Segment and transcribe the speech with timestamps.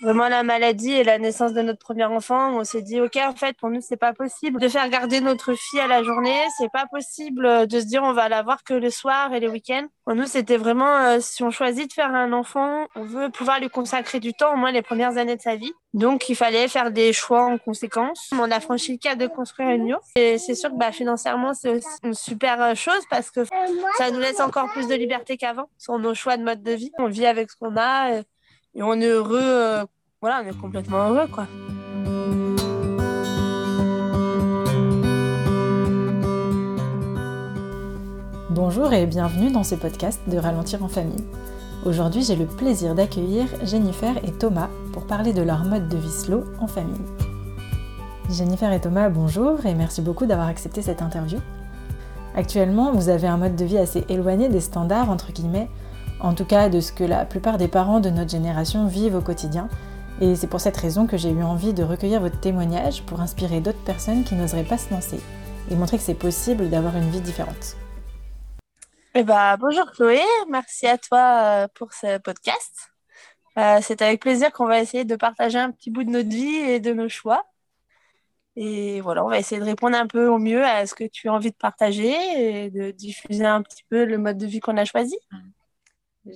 [0.00, 3.34] vraiment la maladie et la naissance de notre premier enfant, on s'est dit, OK, en
[3.34, 6.38] fait, pour nous, c'est pas possible de faire garder notre fille à la journée.
[6.58, 9.48] C'est pas possible de se dire, on va la voir que le soir et les
[9.48, 9.86] week-ends.
[10.04, 13.60] Pour nous, c'était vraiment, euh, si on choisit de faire un enfant, on veut pouvoir
[13.60, 15.72] lui consacrer du temps, au moins les premières années de sa vie.
[15.94, 18.30] Donc, il fallait faire des choix en conséquence.
[18.32, 20.04] On a franchi le cap de construire une yourte.
[20.16, 23.40] Et c'est sûr que bah, financièrement, c'est une super euh, chose parce que
[23.96, 26.92] ça nous laisse encore plus de liberté qu'avant sur nos choix de mode de vie.
[26.98, 28.22] On vit avec ce qu'on a et
[28.82, 29.38] on est heureux.
[29.40, 29.84] Euh,
[30.20, 31.46] voilà, on est complètement heureux, quoi.
[38.50, 41.24] Bonjour et bienvenue dans ce podcast de Ralentir en famille.
[41.86, 46.10] Aujourd'hui, j'ai le plaisir d'accueillir Jennifer et Thomas pour parler de leur mode de vie
[46.10, 47.00] slow en famille.
[48.30, 51.38] Jennifer et Thomas, bonjour et merci beaucoup d'avoir accepté cette interview.
[52.34, 55.68] Actuellement, vous avez un mode de vie assez éloigné des standards, entre guillemets,
[56.20, 59.20] en tout cas de ce que la plupart des parents de notre génération vivent au
[59.20, 59.68] quotidien.
[60.20, 63.60] Et c'est pour cette raison que j'ai eu envie de recueillir votre témoignage pour inspirer
[63.60, 65.20] d'autres personnes qui n'oseraient pas se lancer
[65.70, 67.76] et montrer que c'est possible d'avoir une vie différente.
[69.14, 72.90] Eh ben, bonjour Chloé, merci à toi euh, pour ce podcast.
[73.58, 76.56] Euh, c'est avec plaisir qu'on va essayer de partager un petit bout de notre vie
[76.56, 77.44] et de nos choix.
[78.56, 81.28] Et voilà, on va essayer de répondre un peu au mieux à ce que tu
[81.28, 84.76] as envie de partager et de diffuser un petit peu le mode de vie qu'on
[84.76, 85.16] a choisi.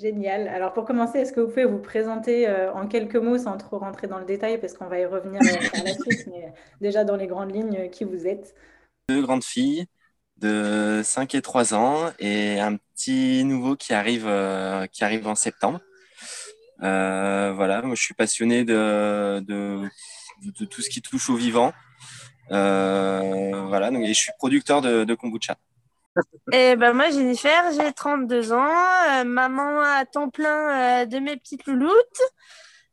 [0.00, 0.48] Génial.
[0.48, 3.78] Alors pour commencer, est-ce que vous pouvez vous présenter euh, en quelques mots sans trop
[3.78, 7.04] rentrer dans le détail parce qu'on va y revenir euh, par la suite, mais déjà
[7.04, 8.54] dans les grandes lignes, euh, qui vous êtes?
[9.10, 9.86] Deux grandes filles
[10.38, 15.80] de 5 et 3 ans et un petit nouveau qui arrive, en septembre.
[16.78, 19.40] voilà, moi je suis passionné de,
[20.70, 21.72] tout ce qui touche au vivant.
[22.48, 25.58] voilà, et je suis producteur de kombucha.
[26.52, 28.68] Et ben moi, Jennifer, j'ai 32 ans,
[29.10, 32.20] euh, maman à temps plein euh, de mes petites louloutes,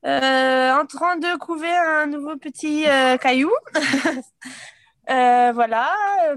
[0.05, 2.85] euh, en train de couver un nouveau petit
[3.19, 3.51] caillou.
[5.07, 5.93] voilà,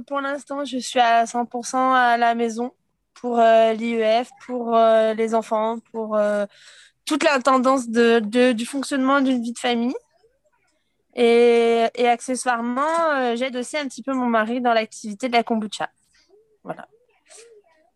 [0.06, 2.72] pour l'instant, je suis à 100% à la maison
[3.14, 6.18] pour l'IEF, pour les enfants, pour
[7.04, 9.94] toute la tendance du fonctionnement d'une vie de famille.
[11.14, 15.88] Et accessoirement, j'aide aussi un petit peu mon mari dans l'activité de la kombucha.
[16.64, 16.88] Voilà.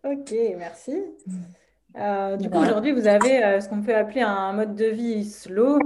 [0.05, 1.03] Ok, merci.
[1.99, 5.25] Euh, du coup, aujourd'hui, vous avez euh, ce qu'on peut appeler un mode de vie
[5.25, 5.79] slow.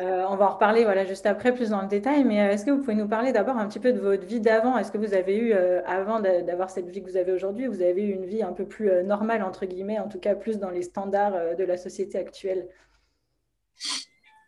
[0.00, 2.24] Euh, on va en reparler voilà, juste après, plus dans le détail.
[2.24, 4.76] Mais est-ce que vous pouvez nous parler d'abord un petit peu de votre vie d'avant?
[4.76, 5.52] Est-ce que vous avez eu,
[5.86, 8.66] avant d'avoir cette vie que vous avez aujourd'hui, vous avez eu une vie un peu
[8.66, 12.68] plus normale, entre guillemets, en tout cas plus dans les standards de la société actuelle?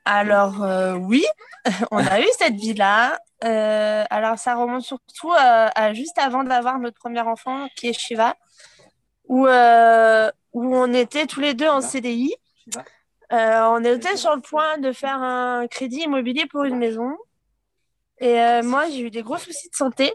[0.05, 0.65] Alors
[1.00, 1.25] oui,
[1.91, 3.19] on a eu cette vie-là.
[3.44, 7.93] Euh, alors, ça remonte surtout euh, à, juste avant d'avoir notre premier enfant, qui est
[7.93, 8.37] Shiva,
[9.28, 12.34] où, euh, où on était tous les deux en CDI.
[13.31, 17.16] on était sur le point de faire un crédit immobilier pour une maison.
[18.21, 20.12] Et moi, j'ai eu des gros soucis de santé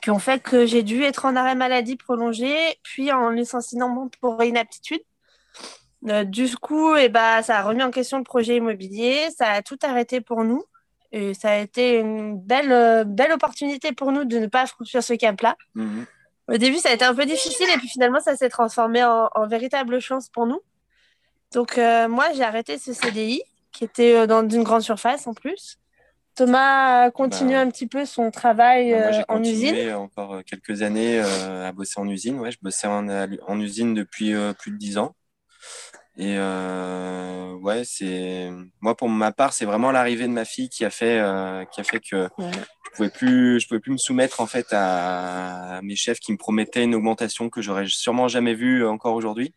[0.00, 2.54] qui ont fait que j'ai dû être en arrêt maladie prolongé,
[2.84, 5.02] puis en licenciement pour inaptitude.
[6.02, 9.62] du coup, et eh ben, ça a remis en question le projet immobilier, ça a
[9.62, 10.64] tout arrêté pour nous.
[11.12, 15.02] Et ça a été une belle, euh, belle opportunité pour nous de ne pas franchir
[15.02, 15.56] ce cap-là.
[15.74, 16.06] Mhm.
[16.48, 19.46] Au début, ça a été un peu difficile et puis finalement, ça s'est transformé en,
[19.46, 20.60] véritable chance pour nous.
[21.52, 25.34] Donc, euh, moi, j'ai arrêté ce CDI qui était euh, dans une grande surface en
[25.34, 25.78] plus.
[26.34, 29.74] Thomas a continué bah, un petit peu son travail bah, moi, en usine.
[29.74, 32.40] J'ai encore quelques années à bosser en usine.
[32.40, 35.14] Ouais, je bossais en, en usine depuis plus de dix ans.
[36.18, 38.50] Et euh, ouais, c'est
[38.80, 41.80] moi pour ma part, c'est vraiment l'arrivée de ma fille qui a fait euh, qui
[41.80, 45.96] a fait que je pouvais plus je pouvais plus me soumettre en fait à, mes
[45.96, 49.54] chefs qui me promettaient une augmentation que j'aurais sûrement jamais vue encore aujourd'hui.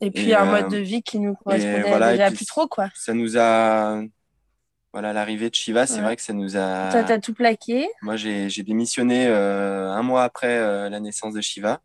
[0.00, 2.88] Et puis un mode euh, de vie qui nous correspondait déjà plus trop quoi.
[2.96, 4.02] Ça nous a
[4.92, 6.88] voilà l'arrivée de Shiva, c'est vrai que ça nous a.
[6.90, 7.88] Toi t'as tout plaqué.
[8.02, 11.80] Moi j'ai démissionné un mois après la naissance de Shiva.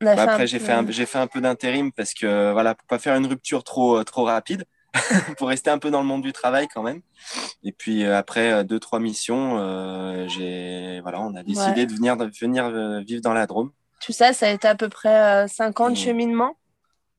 [0.00, 2.98] Bah, après, j'ai fait, un, j'ai fait un peu d'intérim parce que, voilà, pour pas
[2.98, 4.64] faire une rupture trop, euh, trop rapide,
[5.38, 7.00] pour rester un peu dans le monde du travail quand même.
[7.62, 9.56] Et puis euh, après euh, deux, trois missions,
[10.28, 12.70] j'ai, voilà, on a décidé de venir, de venir
[13.02, 13.70] vivre dans la Drôme.
[14.00, 16.56] Tout ça, ça a été à peu près 50 ans de cheminement.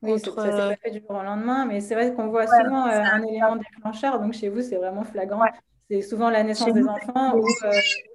[0.04, 2.86] Oui, ça s'est pas fait du jour au lendemain, mais c'est vrai qu'on voit souvent
[2.86, 4.20] un élément déclencheur.
[4.20, 5.46] Donc chez vous, c'est vraiment flagrant.
[5.90, 7.48] C'est souvent la naissance des enfants ou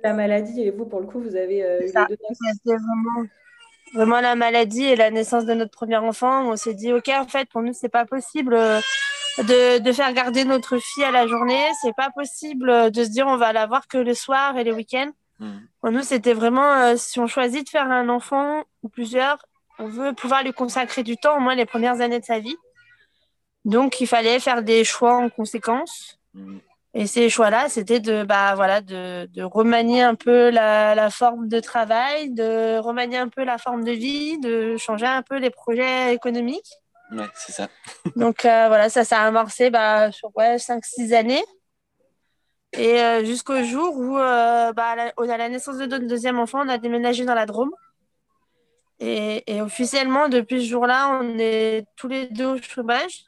[0.04, 0.60] la maladie.
[0.60, 2.16] Et vous, pour le coup, vous avez eu les deux.
[2.64, 3.26] Vraiment
[3.92, 7.26] vraiment la maladie et la naissance de notre premier enfant, on s'est dit, OK, en
[7.26, 8.80] fait, pour nous, c'est pas possible euh,
[9.38, 11.62] de, de, faire garder notre fille à la journée.
[11.80, 14.64] C'est pas possible euh, de se dire, on va la voir que le soir et
[14.64, 15.10] les week-ends.
[15.38, 15.58] Mmh.
[15.80, 19.38] Pour nous, c'était vraiment, euh, si on choisit de faire un enfant ou plusieurs,
[19.78, 22.56] on veut pouvoir lui consacrer du temps, au moins les premières années de sa vie.
[23.64, 26.18] Donc, il fallait faire des choix en conséquence.
[26.34, 26.60] Mhm.
[26.94, 31.48] Et ces choix-là, c'était de, bah, voilà, de, de remanier un peu la, la, forme
[31.48, 35.48] de travail, de remanier un peu la forme de vie, de changer un peu les
[35.48, 36.70] projets économiques.
[37.10, 37.68] Ouais, c'est ça.
[38.16, 41.44] Donc euh, voilà, ça s'est amorcé bah, sur ouais, 5-6 années.
[42.74, 46.68] Et euh, jusqu'au jour où, euh, bah, à, la, naissance de notre deuxième enfant, on
[46.68, 47.70] a déménagé dans la Drôme.
[48.98, 53.24] Et, et officiellement, depuis ce jour-là, on est tous les deux au chômage.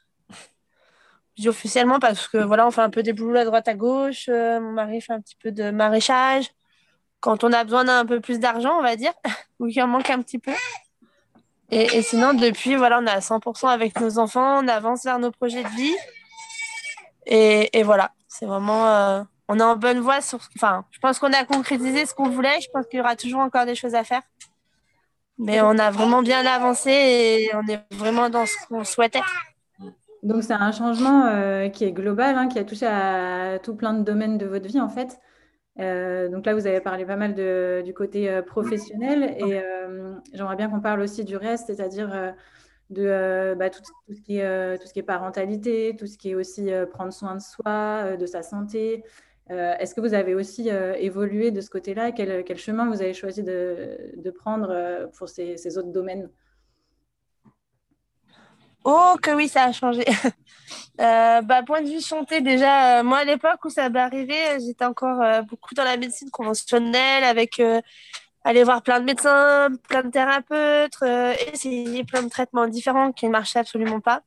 [1.37, 4.27] Dis officiellement parce que voilà, on fait un peu des boulots à droite à gauche.
[4.29, 6.51] Euh, mon mari fait un petit peu de maraîchage.
[7.19, 9.13] Quand on a besoin d'un peu plus d'argent, on va dire,
[9.59, 10.53] ou qu'il en manque un petit peu.
[11.71, 15.31] Et, sinon, depuis, voilà, on est à 100% avec nos enfants, on avance vers nos
[15.31, 15.95] projets de vie.
[17.25, 18.87] Et, et voilà, c'est vraiment.
[18.87, 20.21] Euh, on est en bonne voie.
[20.21, 22.61] Sur, enfin, je pense qu'on a concrétisé ce qu'on voulait.
[22.61, 24.21] Je pense qu'il y aura toujours encore des choses à faire.
[25.37, 29.21] Mais on a vraiment bien avancé et on est vraiment dans ce qu'on souhaitait.
[30.25, 33.93] Donc, c'est un changement euh, qui est global, hein, qui a touché à tout plein
[33.93, 35.19] de domaines de votre vie, en fait.
[35.79, 39.61] Euh, donc là, vous avez parlé pas mal de, du côté euh, professionnel et
[40.33, 42.33] j'aimerais bien qu'on parle aussi du reste, c'est-à-dire
[42.89, 46.31] de bah, tout, tout, ce qui est, tout ce qui est parentalité, tout ce qui
[46.31, 49.03] est aussi prendre soin de soi, de sa santé.
[49.49, 52.11] Est-ce que vous avez aussi évolué de ce côté-là?
[52.13, 56.31] Quel, quel, chemin vous avez choisi de, de prendre pour ces, ces autres domaines?
[58.87, 60.05] Oh, que oui, ça a changé.
[61.01, 64.35] euh, bah, point de vue santé, déjà, euh, moi, à l'époque où ça m'est arrivé,
[64.63, 67.81] j'étais encore euh, beaucoup dans la médecine conventionnelle, avec euh,
[68.43, 71.01] aller voir plein de médecins, plein de thérapeutes,
[71.51, 74.21] essayer plein de traitements différents qui ne marchaient absolument pas.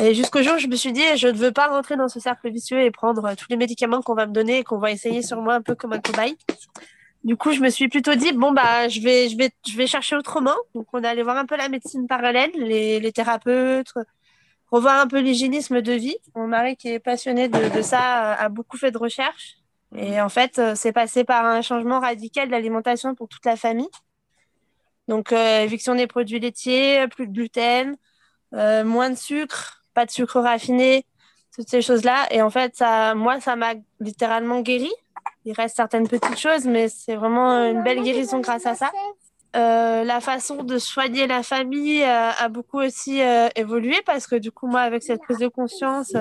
[0.00, 2.50] Et jusqu'au jour je me suis dit, je ne veux pas rentrer dans ce cercle
[2.50, 5.42] vicieux et prendre tous les médicaments qu'on va me donner et qu'on va essayer sur
[5.42, 6.38] moi un peu comme un cobaye.
[7.24, 9.86] Du coup, je me suis plutôt dit, bon, bah, je vais, je vais, je vais
[9.86, 10.54] chercher autrement.
[10.74, 13.92] Donc, on est allé voir un peu la médecine parallèle, les, les thérapeutes,
[14.70, 16.16] revoir un peu l'hygiénisme de vie.
[16.34, 19.56] Mon mari, qui est passionné de, de, ça, a beaucoup fait de recherches.
[19.96, 23.88] Et en fait, c'est passé par un changement radical de l'alimentation pour toute la famille.
[25.08, 27.96] Donc, euh, éviction des produits laitiers, plus de gluten,
[28.54, 31.06] euh, moins de sucre, pas de sucre raffiné,
[31.54, 32.26] toutes ces choses-là.
[32.30, 34.92] Et en fait, ça, moi, ça m'a littéralement guéri
[35.48, 38.90] il reste certaines petites choses, mais c'est vraiment une belle guérison grâce à ça.
[39.56, 44.36] Euh, la façon de soigner la famille euh, a beaucoup aussi euh, évolué parce que
[44.36, 46.12] du coup, moi, avec cette prise de conscience,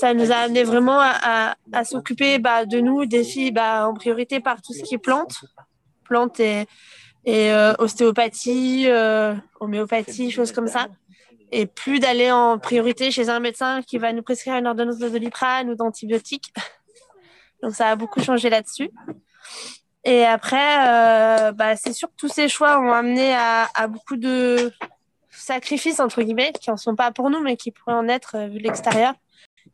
[0.00, 4.40] ça nous a amené vraiment à s'occuper bah, de nous, des filles, bah, en priorité
[4.40, 5.44] par tout ce qui est plantes,
[6.04, 6.64] plantes et,
[7.26, 8.88] et ostéopathie,
[9.60, 10.88] homéopathie, choses comme ça.
[11.52, 15.08] Et plus d'aller en priorité chez un médecin qui va nous prescrire une ordonnance de
[15.10, 16.54] doliprane ou d'antibiotiques.
[17.62, 18.90] Donc ça a beaucoup changé là-dessus.
[20.04, 24.72] Et après, euh, bah, c'est sûr que tous ces choix ont amené à, beaucoup de
[25.30, 28.46] sacrifices, entre guillemets, qui n'en sont pas pour nous, mais qui pourraient en être euh,
[28.46, 29.14] vu de l'extérieur.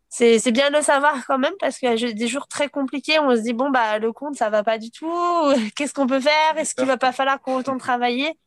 [0.08, 3.34] C'est bien de le savoir quand même, parce y a des jours très compliqués, on
[3.34, 5.12] se dit, bon, bah, le compte, ça va pas du tout.
[5.76, 6.56] Qu'est-ce qu'on peut faire?
[6.56, 8.38] Est-ce qu'il va pas falloir qu'on retourne travailler?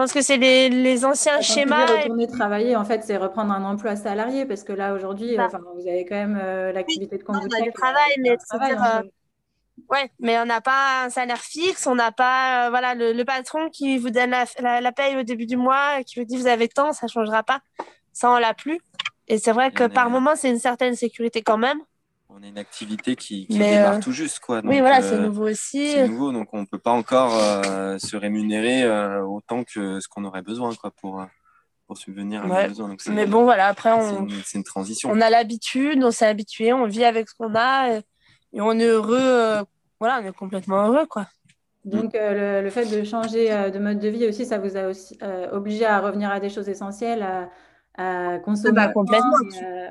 [0.00, 1.84] Pense que c'est les, les, anciens Quand schémas.
[1.84, 2.26] Retourner et...
[2.26, 6.06] travailler, en fait, c'est reprendre un emploi salarié, parce que là, aujourd'hui, enfin, vous avez
[6.06, 7.52] quand même euh, l'activité de conduite.
[7.54, 9.02] On a du travail, mais travail, dire, hein,
[9.90, 13.24] Ouais, mais on n'a pas un salaire fixe, on n'a pas euh, voilà le, le,
[13.24, 16.36] patron qui vous donne la, la, la, paye au début du mois, qui vous dit
[16.36, 17.60] vous avez tant, ça changera pas.
[18.12, 18.78] Ça on l'a plus.
[19.26, 21.78] Et c'est vrai que par moment c'est une certaine sécurité quand même.
[22.34, 24.00] On a une activité qui, qui démarre euh...
[24.00, 24.62] tout juste quoi.
[24.62, 25.92] Donc, oui voilà, c'est euh, nouveau aussi.
[25.92, 30.24] C'est nouveau donc on peut pas encore euh, se rémunérer euh, autant que ce qu'on
[30.24, 31.24] aurait besoin quoi pour
[31.86, 32.62] pour subvenir à ouais.
[32.62, 32.88] nos besoins.
[32.88, 34.28] Donc, mais bon voilà après on.
[34.28, 35.10] C'est une, une, transition.
[35.10, 37.96] On a l'habitude, on s'est habitué, on vit avec ce qu'on a.
[37.96, 38.00] Et
[38.52, 39.62] et on est heureux, euh,
[40.00, 41.26] voilà, on est complètement heureux, quoi.
[41.84, 44.76] Donc, euh, le, le, fait de changer euh, de mode de vie aussi, ça vous
[44.76, 47.48] a aussi euh, obligé à revenir à des choses essentielles, à,
[47.96, 48.74] à consommer.
[48.74, 49.36] Bah, complètement.
[49.62, 49.88] Et,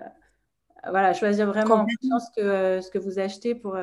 [0.83, 3.77] voilà, choisir vraiment en conscience que, ce que vous achetez pour,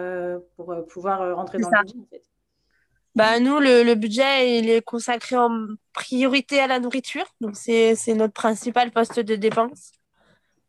[0.57, 1.81] pour pouvoir rentrer dans ça.
[1.81, 2.23] le budget, en fait.
[3.15, 5.50] Bah, nous, le, le, budget, il est consacré en
[5.95, 7.25] priorité à la nourriture.
[7.41, 9.93] Donc, c'est notre principal poste de dépense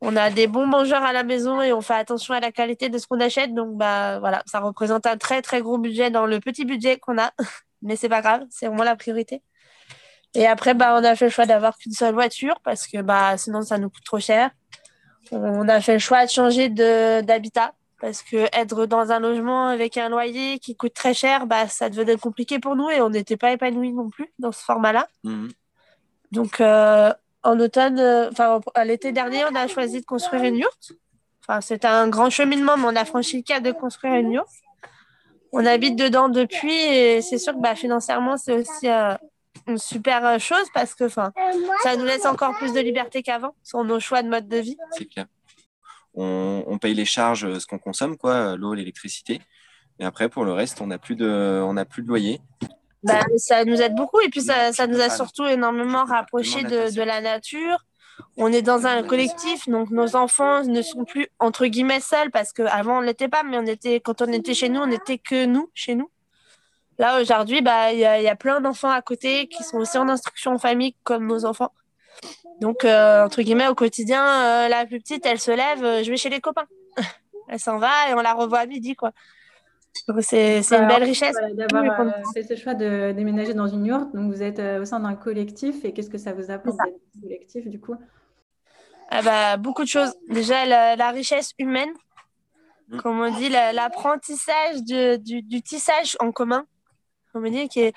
[0.02, 2.90] on a des bons mangeurs à la maison et on fait attention à la qualité
[2.90, 3.54] de ce qu'on achète.
[3.54, 7.18] Donc, bah, voilà, ça représente un très, très gros budget dans le petit budget qu'on
[7.18, 7.32] a.
[7.82, 9.42] Mais c'est pas grave, c'est vraiment la priorité.
[10.36, 13.38] Et après, bah, on a fait le choix d'avoir qu'une seule voiture parce que bah,
[13.38, 14.52] sinon, ça nous coûte trop cher.
[15.32, 19.98] On a fait le choix de changer d'habitat parce que être dans un logement avec
[19.98, 23.38] un loyer qui coûte très cher, bah, ça devenait compliqué pour nous et on n'était
[23.38, 25.08] pas épanouis non plus dans ce format-là.
[25.24, 25.48] Mmh.
[26.32, 27.12] Donc, euh,
[27.44, 28.00] en automne,
[28.32, 30.92] enfin, à l'été dernier, on a choisi de construire une yourte.
[31.42, 34.50] Enfin, c'était un grand cheminement, mais on a franchi le cap de construire une yourte.
[35.54, 39.16] On habite dedans depuis et c'est sûr que bah, financièrement, c'est aussi euh,
[39.68, 41.32] une super chose parce que ça
[41.98, 44.78] nous laisse encore plus de liberté qu'avant sur nos choix de mode de vie.
[44.92, 45.26] C'est clair.
[46.14, 49.40] On, on, paye les charges, ce qu'on consomme, quoi, l'eau, l'électricité.
[50.00, 52.42] Et après, pour le reste, on n'a plus, de, on plus de loyer.
[53.04, 56.94] Bah, ça nous aide beaucoup et puis ça, ça nous a surtout énormément rapprochés de,
[56.94, 57.86] de, la nature.
[58.36, 62.52] On est dans un collectif, donc nos enfants ne sont plus entre guillemets seuls parce
[62.52, 65.20] qu'avant on ne l'était pas, mais on était, quand on était chez nous, on n'était
[65.20, 66.10] que nous, chez nous.
[67.00, 69.98] Là aujourd'hui, bah, il y, a, y a plein d'enfants à côté qui sont aussi
[69.98, 71.72] en instruction en famille comme nos enfants.
[72.60, 76.10] Donc, euh, entre guillemets, au quotidien, euh, la plus petite, elle se lève, euh, je
[76.10, 76.68] vais chez les copains.
[77.50, 79.12] elle s'en va et on la revoit à midi, quoi.
[80.22, 81.36] C'est une belle richesse.
[81.54, 84.86] D'avoir euh, fait ce choix de déménager dans une yourte, donc vous êtes euh, au
[84.86, 87.96] sein d'un collectif et qu'est-ce que ça vous apporte d'être collectif du coup?
[89.10, 90.14] Ah bah, Beaucoup de choses.
[90.30, 91.90] Déjà, la, richesse humaine,
[92.90, 92.98] mm.
[93.02, 96.66] comme on dit, l'apprentissage du, du, tissage en commun,
[97.34, 97.94] on dit, qui est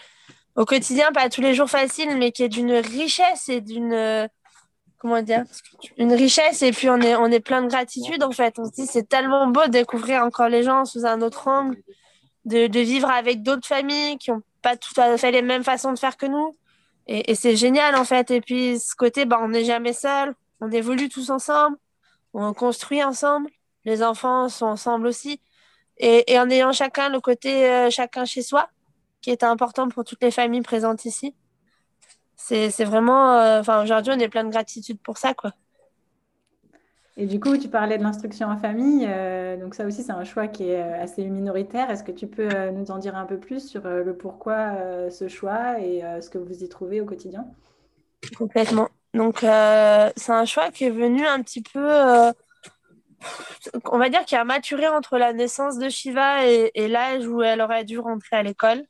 [0.56, 4.28] au quotidien, pas tous les jours facile, mais qui est d'une richesse et d'une
[5.00, 5.44] comment dire,
[5.96, 8.58] une richesse et puis on est, on est plein de gratitude en fait.
[8.58, 11.82] On se dit c'est tellement beau de découvrir encore les gens sous un autre angle,
[12.44, 15.92] de, de vivre avec d'autres familles qui n'ont pas tout à fait les mêmes façons
[15.92, 16.54] de faire que nous.
[17.06, 18.30] Et, et c'est génial en fait.
[18.30, 21.78] Et puis ce côté, bah, on n'est jamais seul, on évolue tous ensemble,
[22.34, 23.48] on construit ensemble,
[23.86, 25.40] les enfants sont ensemble aussi.
[25.96, 28.68] Et, et en ayant chacun le côté euh, chacun chez soi,
[29.20, 31.34] qui est important pour toutes les familles présentes ici
[32.40, 33.34] c'est vraiment.
[33.34, 35.52] Euh, enfin, aujourd'hui, on est plein de gratitude pour ça, quoi.
[37.16, 39.06] Et du coup, tu parlais de l'instruction en famille.
[39.06, 41.90] Euh, donc, ça aussi, c'est un choix qui est euh, assez minoritaire.
[41.90, 45.80] Est-ce que tu peux nous en dire un peu plus sur le pourquoi ce choix
[45.80, 47.46] et ce que vous y trouvez au quotidien?
[48.38, 48.88] Complètement.
[49.12, 51.90] Donc, c'est un choix qui est venu un petit peu.
[53.90, 57.60] on va dire qu'il a maturé entre la naissance de Shiva et l'âge où elle
[57.60, 58.86] aurait dû rentrer à l'école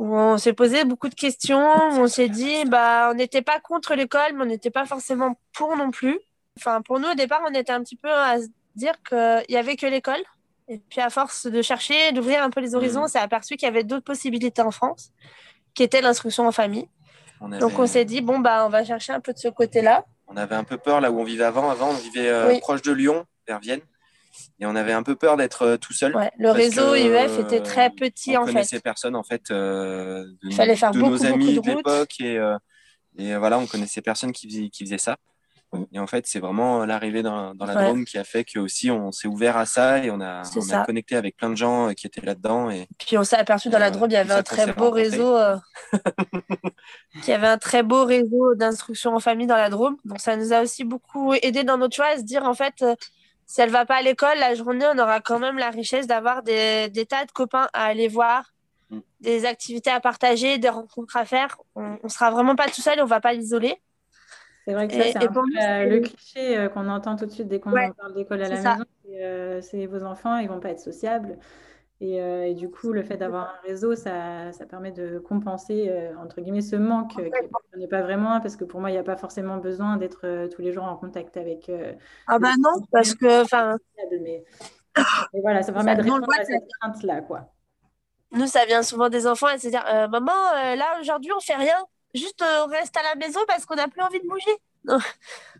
[0.00, 3.94] où on s'est posé beaucoup de questions, on s'est dit, bah, on n'était pas contre
[3.94, 6.18] l'école, mais on n'était pas forcément pour non plus.
[6.56, 9.56] Enfin, pour nous, au départ, on était un petit peu à se dire qu'il n'y
[9.56, 10.22] avait que l'école.
[10.68, 13.66] Et puis, à force de chercher, d'ouvrir un peu les horizons, on s'est aperçu qu'il
[13.66, 15.10] y avait d'autres possibilités en France,
[15.74, 16.88] qui étaient l'instruction en famille.
[17.60, 20.06] Donc, on s'est dit, bon, bah, on va chercher un peu de ce côté-là.
[20.28, 21.68] On avait un peu peur là où on vivait avant.
[21.68, 23.80] Avant, on vivait euh, proche de Lyon, vers Vienne.
[24.60, 26.14] Et on avait un peu peur d'être euh, tout seul.
[26.38, 28.50] le réseau IEF était très petit en fait.
[28.50, 32.20] On connaissait personne en fait euh, de, Il fallait faire beaucoup, nos amis de, l'époque
[32.20, 32.56] et, euh,
[33.18, 35.16] et, voilà, on connaissait personne qui faisait, qui faisait ça.
[35.92, 38.90] Et en fait, c'est vraiment l'arrivée dans, dans, la Drôme qui a fait que aussi
[38.90, 41.94] on s'est ouvert à ça et on a, on a connecté avec plein de gens
[41.94, 42.70] qui étaient là-dedans.
[42.70, 45.36] Et puis on s'est aperçu dans la Drôme, il y avait un très beau réseau,
[47.22, 49.96] qui avait un très beau réseau d'instruction en famille dans la Drôme.
[50.04, 52.84] Donc ça nous a aussi beaucoup aidé dans notre choix à se dire en fait
[53.50, 56.44] si elle va pas à l'école, la journée, on aura quand même la richesse d'avoir
[56.44, 58.54] des, tas de copains à aller voir,
[58.90, 59.00] mm.
[59.22, 61.58] des activités à partager, des rencontres à faire.
[61.74, 63.74] On, ne sera vraiment pas tout seul, on va pas l'isoler.
[64.64, 67.72] C'est vrai que ça, c'est le cliché euh, qu'on entend tout de suite dès qu'on
[67.72, 68.84] parle d'école à la maison.
[69.14, 71.36] Euh, c'est vos enfants, ils vont pas être sociables.
[72.02, 76.12] Euh, et, du coup, le fait d'avoir un réseau, ça, ça, permet de compenser, euh,
[76.18, 77.28] entre guillemets, ce manque euh,
[77.72, 80.48] qui n'est pas vraiment, parce que pour moi, il n'y a pas forcément besoin d'être
[80.48, 81.70] tous les jours en contact avec...
[82.26, 83.42] ah ben non, parce que...
[83.42, 83.76] enfin
[84.22, 84.44] mais,
[85.34, 87.52] voilà, ça permet de répondre à cette crainte-là, quoi.
[88.32, 91.84] Nous, ça vient souvent des enfants à se dire, maman, là, aujourd'hui, on fait rien.
[92.14, 95.02] Juste, on reste à la maison parce qu'on n'a plus envie de bouger.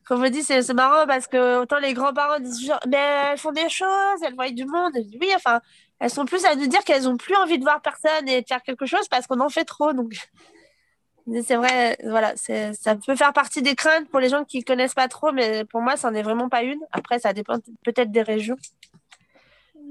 [0.07, 2.97] Comme je me dis, c'est marrant parce que autant les grands-parents disent mais
[3.33, 4.93] elles font des choses, elles voient du monde.
[4.95, 5.61] oui, enfin,
[6.01, 8.47] elles sont plus à nous dire qu'elles n'ont plus envie de voir personne et de
[8.47, 9.93] faire quelque chose parce qu'on en fait trop.
[9.93, 10.15] Donc,
[11.45, 14.95] c'est vrai, voilà, ça peut faire partie des craintes pour les gens qui ne connaissent
[14.95, 16.81] pas trop, mais pour moi, ça n'en est vraiment pas une.
[16.91, 18.57] Après, ça dépend peut-être des régions.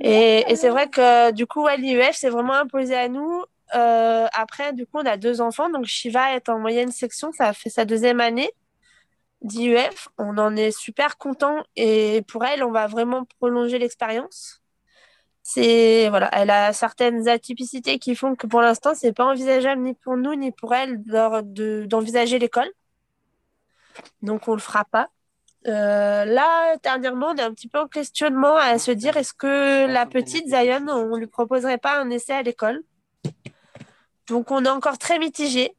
[0.02, 3.44] Et, c'est vrai que du coup, l'IEF, c'est vraiment imposé à nous.
[3.76, 5.70] Euh, après, du coup, on a deux enfants.
[5.70, 7.32] Donc, Shiva est en moyenne section.
[7.32, 8.50] Ça a fait sa deuxième année
[9.42, 10.08] d'IEF.
[10.18, 11.64] On en est super content.
[11.76, 14.59] Et pour elle, on va vraiment prolonger l'expérience
[15.44, 19.94] c'est voilà, elle a certaines atypicités qui font que pour l'instant, c'est pas envisageable ni
[19.94, 22.70] pour nous ni pour elle d'envisager l'école.
[24.22, 25.10] Donc on le fera pas.
[25.68, 29.88] Euh, là, dernièrement, on est un petit peu en questionnement à se dire est-ce que
[29.88, 32.82] la petite Zion, on lui proposerait pas un essai à l'école?
[34.28, 35.76] Donc on est encore très mitigé.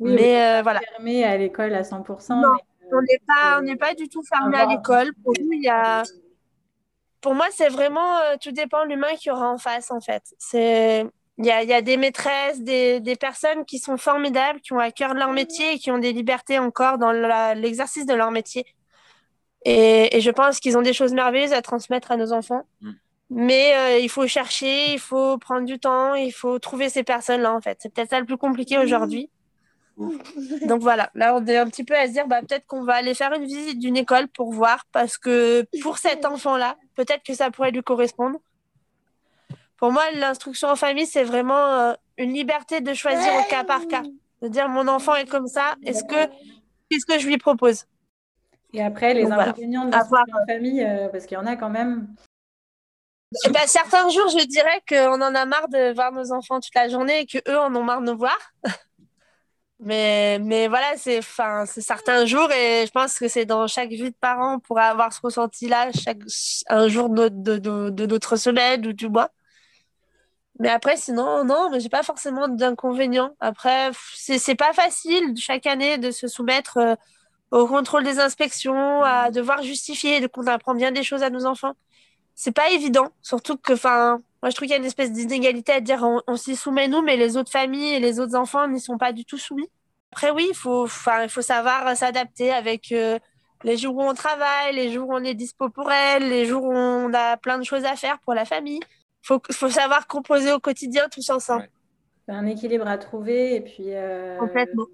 [0.00, 0.80] Oui, mais euh, voilà.
[0.80, 2.40] Fermé à l'école à 100%.
[2.40, 2.52] Non,
[2.92, 5.12] on n'est pas, on n'est pas du tout fermé à l'école.
[5.24, 6.02] Pour nous, il y a
[7.20, 10.22] pour moi, c'est vraiment, euh, tout dépend de l'humain qui aura en face, en fait.
[10.38, 11.06] C'est,
[11.38, 14.78] il y a, y a, des maîtresses, des, des, personnes qui sont formidables, qui ont
[14.78, 17.12] à cœur de leur métier et qui ont des libertés encore dans
[17.54, 18.66] l'exercice de leur métier.
[19.64, 22.66] Et, et je pense qu'ils ont des choses merveilleuses à transmettre à nos enfants.
[22.80, 22.92] Mm.
[23.30, 27.52] Mais euh, il faut chercher, il faut prendre du temps, il faut trouver ces personnes-là,
[27.52, 27.78] en fait.
[27.80, 29.30] C'est peut-être ça le plus compliqué aujourd'hui.
[30.66, 32.94] Donc voilà, là on est un petit peu à se dire bah, peut-être qu'on va
[32.94, 37.32] aller faire une visite d'une école pour voir parce que pour cet enfant-là, peut-être que
[37.32, 38.40] ça pourrait lui correspondre.
[39.76, 43.86] Pour moi, l'instruction en famille, c'est vraiment euh, une liberté de choisir au cas par
[43.86, 44.02] cas.
[44.42, 46.26] De dire mon enfant est comme ça, est-ce que
[46.90, 47.86] qu'est-ce que je lui propose?
[48.72, 51.70] Et après, les inconvénients de l'instruction en famille, euh, parce qu'il y en a quand
[51.70, 52.08] même.
[53.50, 56.88] Bah, certains jours, je dirais qu'on en a marre de voir nos enfants toute la
[56.88, 58.38] journée et qu'eux en ont marre de nous voir.
[59.80, 61.22] mais, mais voilà, c'est
[61.80, 65.20] certains jours et je pense que c'est dans chaque vie de parent pour avoir ce
[65.22, 66.18] ressenti-là, chaque
[66.68, 67.58] un jour de, de,
[67.90, 69.30] de, notre semaine ou du mois.
[70.60, 73.30] Mais après, sinon, non, mais j'ai pas forcément d'inconvénients.
[73.38, 76.94] Après, c'est pas facile chaque année de se soumettre euh,
[77.52, 81.74] au contrôle des inspections, à devoir justifier qu'on apprend bien des choses à nos enfants
[82.38, 83.08] c'est pas évident.
[83.20, 86.36] Surtout que, enfin, moi je trouve qu'il y a une espèce d'inégalité à dire on,
[86.36, 89.24] s'y soumet nous, mais les autres familles et les autres enfants n'y sont pas du
[89.24, 89.68] tout soumis.
[90.12, 93.18] Après, oui, il faut, il faut savoir s'adapter avec euh,
[93.64, 96.64] les jours où on travaille, les jours où on est dispo pour elle, les jours
[96.64, 98.80] où on a plein de choses à faire pour la famille.
[98.80, 101.68] Il faut, faut savoir composer au quotidien tous ensemble.
[102.26, 103.86] C'est un équilibre à trouver et puis.
[103.88, 104.86] Euh, Complètement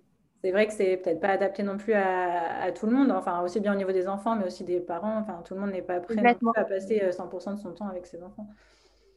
[0.44, 3.60] c'est vrai que c'est peut-être pas adapté non plus à, tout le monde, enfin aussi
[3.60, 5.16] bien au niveau des enfants, mais aussi des parents.
[5.16, 6.16] Enfin, tout le monde n'est pas prêt
[6.56, 8.46] à passer 100% euh, de son temps avec ses enfants.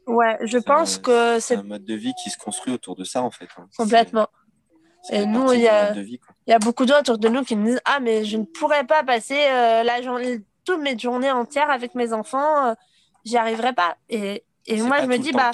[0.07, 3.21] Ouais, je pense que c'est un mode de vie qui se construit autour de ça
[3.21, 3.49] en fait.
[3.57, 3.67] Hein.
[3.77, 4.27] Complètement.
[5.09, 7.65] Et nous, il y, a, il y a beaucoup d'autres autour de nous qui nous
[7.65, 11.69] disent Ah, mais je ne pourrais pas passer euh, la journée, toutes mes journées entières
[11.69, 12.73] avec mes enfants, euh,
[13.23, 13.95] j'y arriverai pas.
[14.09, 15.51] Et, et moi, je me dis, bah,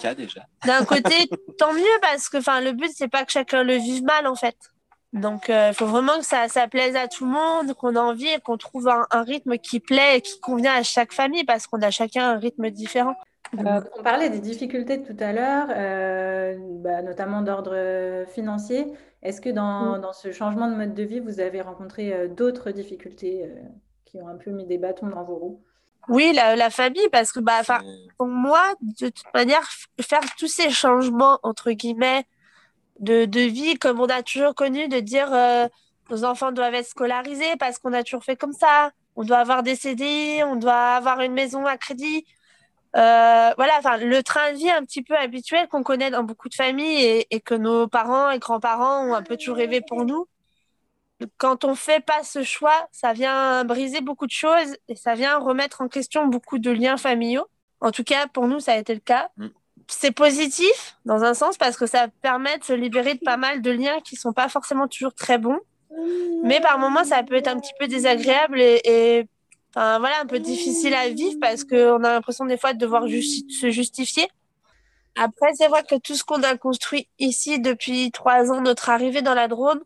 [0.66, 1.30] d'un côté,
[1.60, 4.58] tant mieux, parce que le but, c'est pas que chacun le vive mal, en fait.
[5.14, 8.00] Donc, il euh, faut vraiment que ça, ça, plaise à tout le monde, qu'on a
[8.00, 11.68] envie et qu'on trouve un, rythme qui plaît et qui convient à chaque famille parce
[11.68, 13.16] qu'on a chacun un rythme différent.
[13.58, 18.94] Euh, on parlait des difficultés tout à l'heure, euh, bah, notamment d'ordre financier.
[19.22, 23.50] Est-ce que dans, dans, ce changement de mode de vie, vous avez rencontré d'autres difficultés
[24.06, 25.62] qui ont un peu mis des bâtons dans vos roues?
[26.10, 27.62] Oui, la, la, famille, parce que bah,
[28.18, 29.64] pour moi, de toute manière,
[30.02, 32.26] faire tous ces changements, entre guillemets,
[33.00, 35.68] de, de, vie comme on a toujours connu, de dire euh,
[36.10, 38.92] nos enfants doivent être scolarisés parce qu'on a toujours fait comme ça.
[39.16, 42.26] On doit avoir des CDI, on doit avoir une maison à crédit.
[42.96, 46.50] Euh, voilà, enfin, le train de vie un petit peu habituel qu'on connaît dans beaucoup
[46.50, 50.28] de familles et, que nos parents et grands-parents ont un peu toujours rêvé pour nous.
[51.38, 55.40] Quand on fait pas ce choix, ça vient briser beaucoup de choses et ça vient
[55.40, 57.48] remettre en question beaucoup de liens familiaux.
[57.82, 59.30] En tout cas, pour nous, ça a été le cas.
[59.38, 59.48] Mm
[59.88, 63.62] c'est positif dans un sens parce que ça permet de se libérer de pas mal
[63.62, 65.60] de liens qui sont pas forcément toujours très bons.
[66.44, 69.28] Mais par moments, ça peut être un petit peu désagréable et,
[69.76, 73.04] enfin, voilà, un peu difficile à vivre parce qu'on a l'impression des fois de devoir
[73.08, 74.28] se justifier.
[75.16, 79.22] Après, c'est vrai que tout ce qu'on a construit ici depuis trois ans, notre arrivée
[79.22, 79.82] dans la Drôme,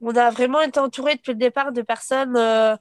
[0.00, 2.76] on a vraiment été entouré depuis le départ de personnes euh,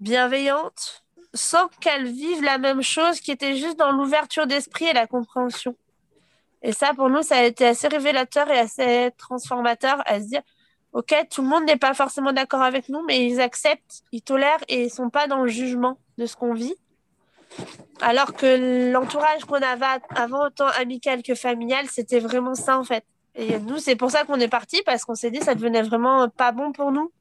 [0.00, 5.06] bienveillantes, sans qu'elles vivent la même chose, qui était juste dans l'ouverture d'esprit et la
[5.06, 5.76] compréhension.
[6.62, 10.42] Et ça, pour nous, ça a été assez révélateur et assez transformateur à se dire,
[10.96, 14.64] OK, tout le monde n'est pas forcément d'accord avec nous, mais ils acceptent, ils tolèrent
[14.66, 16.74] et ils sont pas dans le jugement de ce qu'on vit.
[18.00, 23.04] Alors que l'entourage qu'on avait avant, autant amical que familial, c'était vraiment ça, en fait.
[23.34, 26.30] Et nous, c'est pour ça qu'on est parti, parce qu'on s'est dit, ça devenait vraiment
[26.30, 27.12] pas bon pour nous.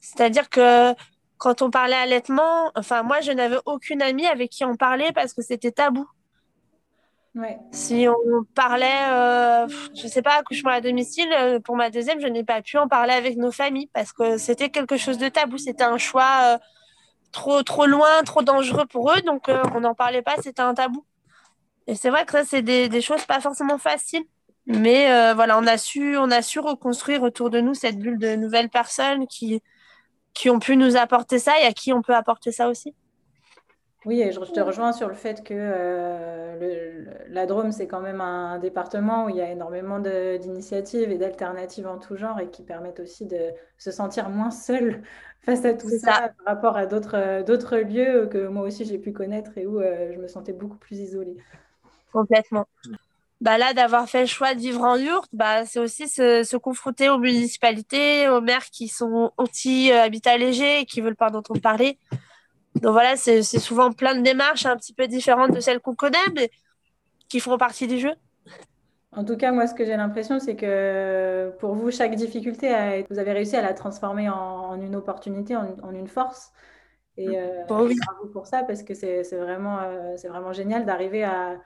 [0.00, 0.92] C'est-à-dire que
[1.38, 5.34] quand on parlait allaitement, enfin, moi, je n'avais aucune amie avec qui on parlait parce
[5.34, 6.08] que c'était tabou.
[7.72, 12.28] Si on parlait, euh, je sais pas, accouchement à domicile, euh, pour ma deuxième, je
[12.28, 15.58] n'ai pas pu en parler avec nos familles parce que c'était quelque chose de tabou.
[15.58, 16.58] C'était un choix euh,
[17.32, 19.20] trop, trop loin, trop dangereux pour eux.
[19.22, 21.04] Donc, euh, on n'en parlait pas, c'était un tabou.
[21.88, 24.24] Et c'est vrai que ça, c'est des, des, choses pas forcément faciles.
[24.66, 28.34] Mais voilà, on a, su, on a su reconstruire autour de nous cette bulle de
[28.36, 29.60] nouvelles personnes qui,
[30.32, 32.94] qui ont pu nous apporter ça et à qui on peut apporter ça aussi.
[34.06, 38.20] Oui, et je te rejoins sur le fait que euh, la Drôme, c'est quand même
[38.20, 42.62] un département où il y a énormément d'initiatives et d'alternatives en tout genre et qui
[42.62, 43.38] permettent aussi de
[43.78, 45.02] se sentir moins seul
[45.40, 49.56] face à tout ça, par rapport à d'autres lieux que moi aussi j'ai pu connaître
[49.56, 51.36] et où euh, je me sentais beaucoup plus isolée.
[52.12, 52.66] Complètement
[53.40, 57.10] bah là, d'avoir fait le choix de vivre en yurte, bah, c'est aussi se, confronter
[57.10, 61.98] aux municipalités, aux maires qui sont anti-habitat léger et qui veulent pas entendre parler.
[62.80, 66.18] Donc voilà, c'est souvent plein de démarches un petit peu différentes de celles qu'on connaît,
[66.34, 66.50] mais
[67.28, 68.12] qui font partie du jeu.
[69.12, 73.18] En tout cas, moi, ce que j'ai l'impression, c'est que pour vous, chaque difficulté, vous
[73.18, 76.52] avez réussi à la transformer en, une opportunité, en, une force.
[77.16, 77.94] Et euh, bravo
[78.32, 81.60] pour ça, parce que c'est vraiment, euh, vraiment génial d'arriver à,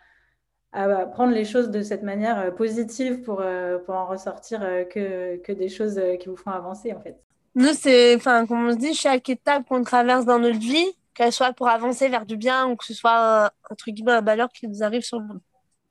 [0.73, 3.42] à prendre les choses de cette manière positive pour,
[3.87, 7.18] pour en ressortir que, que des choses qui vous font avancer en fait.
[7.54, 11.32] Nous, c'est, enfin, comme on se dit, chaque étape qu'on traverse dans notre vie, qu'elle
[11.32, 14.68] soit pour avancer vers du bien ou que ce soit, entre guillemets, un malheur qui
[14.68, 15.20] nous arrive sur,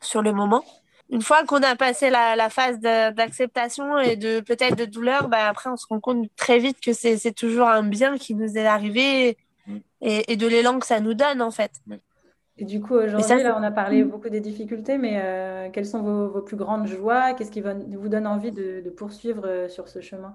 [0.02, 0.64] sur le moment.
[1.10, 5.48] Une fois qu'on a passé la, la phase d'acceptation et de peut-être de douleur, bah,
[5.48, 8.66] après, on se rend compte très vite que c'est toujours un bien qui nous est
[8.66, 9.78] arrivé mm.
[10.02, 11.72] et, et de l'élan que ça nous donne, en fait.
[12.58, 16.02] Et du coup, aujourd'hui, là, on a parlé beaucoup des difficultés, mais euh, quelles sont
[16.02, 17.34] vos, vos, plus grandes joies?
[17.34, 20.34] Qu'est-ce qui vous donne envie de, de poursuivre euh, sur ce chemin?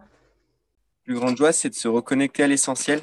[1.05, 3.01] Plus grande joie, c'est de se reconnecter à l'essentiel.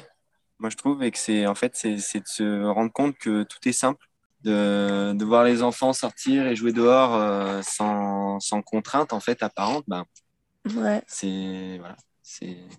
[0.58, 3.66] Moi, je trouve, et que c'est en fait, c'est de se rendre compte que tout
[3.66, 4.06] est simple
[4.42, 9.42] de, de, voir les enfants sortir et jouer dehors euh, sans, sans, contrainte en fait
[9.42, 10.04] apparente, ben,
[10.76, 11.02] ouais.
[11.06, 11.96] c'est voilà.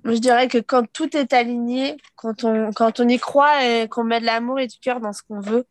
[0.06, 4.06] Je dirais que quand tout est aligné, quand on, quand on y croit et qu'on
[4.06, 5.66] met de l'amour et du cœur dans ce qu'on veut,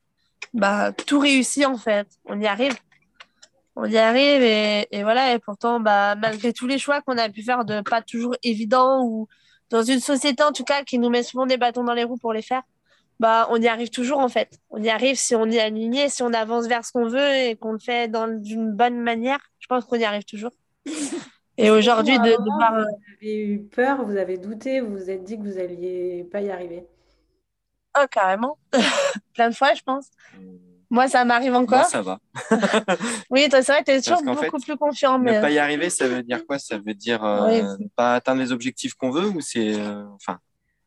[0.53, 2.07] bah, tout réussit en fait.
[2.27, 2.75] On y arrive.
[3.83, 5.35] On y arrive et, et voilà.
[5.35, 9.03] Et pourtant, bah, malgré tous les choix qu'on a pu faire de pas toujours évidents
[9.05, 9.27] ou
[9.71, 12.19] dans une société en tout cas qui nous met souvent des bâtons dans les roues
[12.19, 12.61] pour les faire,
[13.21, 14.59] bah, on y arrive toujours en fait.
[14.69, 17.57] On y arrive si on est aligné, si on avance vers ce qu'on veut et
[17.57, 19.39] qu'on le fait d'une bonne manière.
[19.61, 20.53] Je pense qu'on y arrive toujours.
[21.57, 22.75] Et aujourd'hui, de, de voir.
[22.75, 22.87] Vous
[23.23, 26.51] avez eu peur, vous avez douté, vous vous êtes dit que vous n'alliez pas y
[26.51, 26.87] arriver.
[27.99, 28.59] Oh, carrément.
[29.35, 30.11] Plein de fois, je pense.
[30.91, 31.79] Moi, ça m'arrive encore.
[31.79, 32.19] Moi, ça va.
[33.31, 35.21] oui, c'est vrai, tu es toujours beaucoup plus confiant.
[35.21, 35.37] Mais...
[35.37, 36.59] Ne pas y arriver, ça veut dire quoi?
[36.59, 39.79] Ça veut dire euh, ne pas atteindre les objectifs qu'on veut ou c'est.
[39.79, 40.39] Euh, enfin.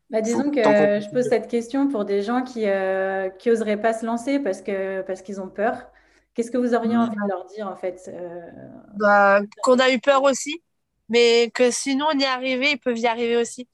[0.10, 4.06] Bah, disons que je pose cette question pour des gens qui n'oseraient euh, pas se
[4.06, 5.88] lancer parce que parce qu'ils ont peur.
[6.34, 8.42] Qu'est-ce que vous auriez envie de leur dire en fait euh?
[8.98, 10.62] bah, Qu'on a eu peur aussi,
[11.08, 13.68] mais que sinon on y est arrivé, ils peuvent y arriver aussi.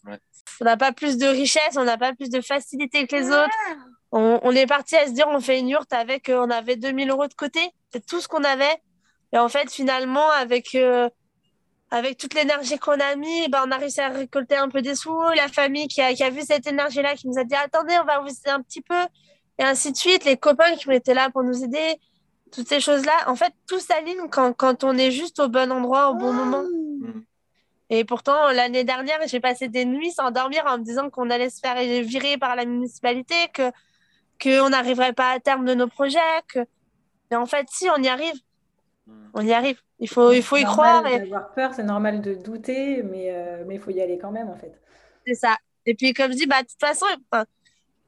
[0.62, 3.56] On n'a pas plus de richesse, on n'a pas plus de facilité que les autres.
[4.12, 6.76] On, on est parti à se dire on fait une yourte avec, euh, on avait
[6.76, 7.60] 2000 euros de côté,
[7.91, 8.82] c'est tout ce qu'on avait.
[9.34, 10.76] Et en fait, finalement, avec
[11.91, 14.95] avec toute l'énergie qu'on a mis, ben, on a réussi à récolter un peu des
[14.95, 15.19] sous.
[15.36, 18.06] La famille qui a, qui a vu cette énergie-là, qui nous a dit attendez, on
[18.06, 19.02] va vous aider un petit peu,
[19.58, 20.26] et ainsi de suite.
[20.26, 22.00] Les copains qui été là pour nous aider,
[22.52, 23.13] toutes ces choses-là.
[23.28, 26.63] En fait, tout s'aligne quand, quand on est juste au bon endroit, au bon moment.
[26.63, 27.24] Mm.
[27.91, 31.50] Et pourtant, l'année dernière, j'ai passé des nuits sans dormir en me disant qu'on allait
[31.50, 33.72] se faire virer par la municipalité, que
[34.41, 36.19] qu'on n'arriverait pas à terme de nos projets.
[36.47, 36.60] Que...
[37.30, 38.36] Mais en fait, si, on y arrive.
[39.06, 39.30] Mm.
[39.34, 39.80] On y arrive.
[39.99, 41.04] Il faut, il faut y croire.
[41.06, 44.32] C'est avoir peur, c'est normal de douter, mais euh, mais il faut y aller quand
[44.32, 44.80] même, en fait.
[45.28, 45.58] C'est ça.
[45.86, 47.06] Et puis, comme je dis, bah, de toute façon,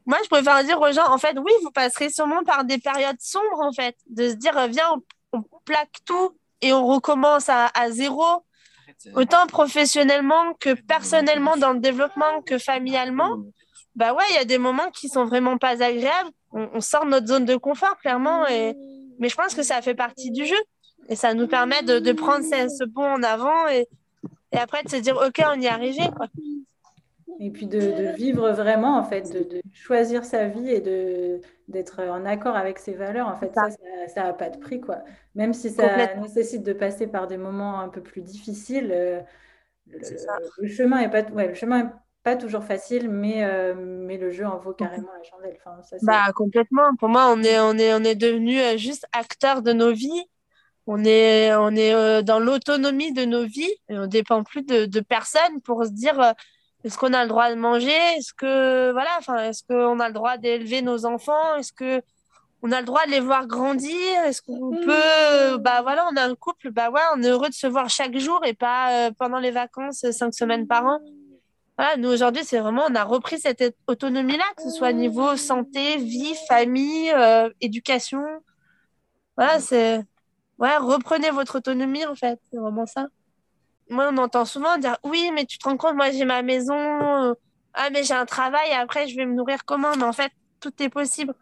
[0.06, 3.20] moi, je préfère dire aux gens, en fait, oui, vous passerez sûrement par des périodes
[3.20, 4.96] sombres, en fait, de se dire, viens,
[5.34, 8.24] on, plaque tout et on recommence à, à zéro,
[9.14, 13.38] autant professionnellement que personnellement dans le développement que familialement.
[13.96, 16.30] Bah ouais, il y a des moments qui sont vraiment pas agréables.
[16.52, 18.76] On, on sort de notre zone de confort, clairement, et...
[19.20, 20.58] mais je pense que ça fait partie du jeu.
[21.10, 23.88] Et ça nous permet de, de prendre ce, ce, bond en avant et,
[24.52, 26.04] et après de se dire, OK, on y est arrivé.
[26.16, 26.28] Quoi.
[27.40, 30.80] Et puis de, de, vivre vraiment, en fait, de, de choisir sa vie et
[31.68, 33.28] d'être en accord avec ses valeurs.
[33.28, 33.70] En fait, ça,
[34.14, 35.00] ça n'a pas de prix, quoi.
[35.34, 39.20] Même si ça nécessite de passer par des moments un peu plus difficiles, euh,
[39.88, 40.00] le,
[40.60, 41.92] le, chemin est pas, ouais, le chemin
[42.24, 45.58] pas toujours facile, mais, euh, mais le jeu en vaut carrément la chandelle.
[45.60, 46.96] Enfin, ça, bah, complètement.
[47.00, 50.26] Pour moi, on est, on est, on est devenu euh, juste acteur de nos vies
[50.88, 54.86] on est, on est euh, dans l'autonomie de nos vies et on dépend plus de,
[54.86, 56.32] de personne pour se dire euh,
[56.84, 57.96] est-ce qu'on a le droit de manger?
[58.18, 61.56] Est-ce que voilà enfin est-ce qu'on a le droit d'élever nos enfants?
[61.56, 62.02] Est-ce que
[62.64, 64.24] on a le droit de les voir grandir?
[64.26, 64.86] Est-ce qu'on mmh.
[64.86, 67.90] peut bah voilà on a un couple bah ouais on est heureux de se voir
[67.90, 71.00] chaque jour et pas pendant les vacances cinq semaines par an
[71.78, 75.36] voilà nous aujourd'hui c'est vraiment on a repris cette autonomie là que ce soit niveau
[75.38, 77.12] santé vie famille
[77.62, 78.24] éducation
[79.38, 80.04] voilà c'est
[80.62, 82.40] ouais, reprenez votre autonomie, en fait.
[82.50, 83.08] C'est vraiment ça.
[83.90, 86.76] Moi, on entend souvent dire Oui, mais tu te rends compte, moi, j'ai ma maison.
[86.76, 87.34] Euh,
[87.74, 88.72] ah, mais j'ai un travail.
[88.72, 89.96] Après, je vais me nourrir comment?
[89.98, 90.32] Mais en fait,
[90.62, 91.34] tout est possible.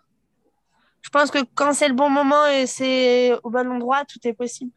[1.02, 4.34] Je pense que quand c'est le bon moment et c'est au bon endroit, tout est
[4.34, 4.72] possible.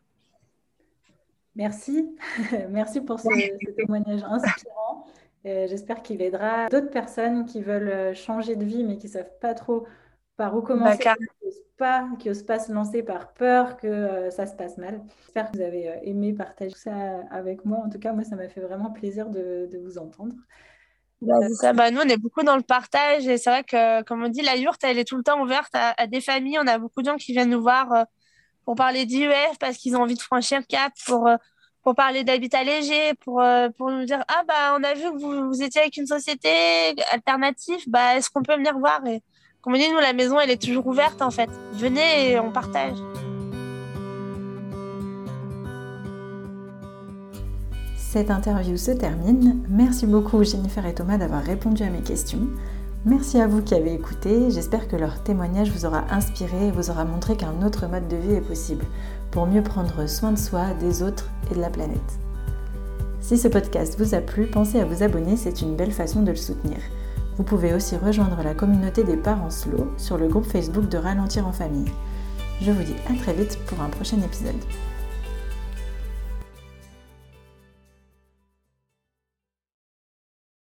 [1.54, 2.14] Merci.
[2.70, 5.06] Merci pour ce, ce témoignage inspirant.
[5.44, 9.12] Euh, j'espère qu'il aidera d'autres personnes qui veulent euh, changer de vie mais qui ne
[9.12, 9.86] savent pas trop
[10.36, 11.08] par où commencer, qui
[11.44, 12.08] n'osent pas,
[12.46, 15.02] pas se lancer par peur que euh, ça se passe mal.
[15.24, 16.92] J'espère que vous avez aimé partager ça
[17.30, 17.78] avec moi.
[17.78, 20.34] En tout cas, moi, ça m'a fait vraiment plaisir de, de vous entendre.
[21.22, 21.72] Bah, ça.
[21.72, 24.42] Bah, nous, on est beaucoup dans le partage et c'est vrai que, comme on dit,
[24.42, 26.58] la yourte, elle est tout le temps ouverte à, des familles.
[26.60, 28.04] On a beaucoup de gens qui viennent nous voir euh,
[28.64, 31.28] pour parler d'IEF parce qu'ils ont envie de franchir le cap, pour,
[31.82, 35.62] pour parler d'habitat léger, euh, pour, nous dire Ah, bah, on a vu que vous,
[35.62, 36.48] étiez avec une société
[37.10, 39.04] alternative, bah, est-ce qu'on peut venir voir?
[39.06, 39.22] Et
[39.60, 41.50] comme on dit, nous, la maison, elle est toujours ouverte en fait.
[41.72, 42.96] Venez et on partage.
[47.96, 49.64] Cette interview se termine.
[49.70, 52.46] Merci beaucoup Jennifer et Thomas d'avoir répondu à mes questions.
[53.04, 54.50] Merci à vous qui avez écouté.
[54.50, 58.16] J'espère que leur témoignage vous aura inspiré et vous aura montré qu'un autre mode de
[58.16, 58.84] vie est possible
[59.32, 61.98] pour mieux prendre soin de soi, des autres et de la planète.
[63.20, 66.30] Si ce podcast vous a plu, pensez à vous abonner, c'est une belle façon de
[66.30, 66.76] le soutenir.
[67.38, 71.46] Vous pouvez aussi rejoindre la communauté des parents slow sur le groupe Facebook de Ralentir
[71.46, 71.90] en famille.
[72.60, 74.54] Je vous dis à très vite pour un prochain épisode.